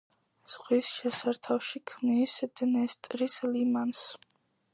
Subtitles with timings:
[0.53, 4.05] ზღვის შესართავში ქმნის დნესტრის ლიმანს.